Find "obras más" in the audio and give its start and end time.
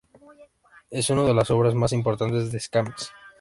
1.51-1.93